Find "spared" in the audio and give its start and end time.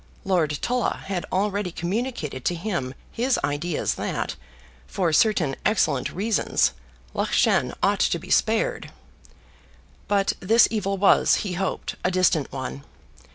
8.31-8.91